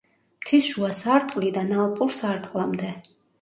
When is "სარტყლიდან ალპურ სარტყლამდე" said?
0.99-2.91